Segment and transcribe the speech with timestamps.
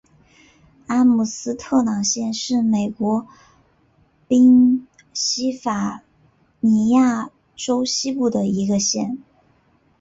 [0.87, 3.27] 阿姆斯特朗县是美国
[4.27, 6.01] 宾夕法
[6.59, 9.19] 尼亚州西部的一个县。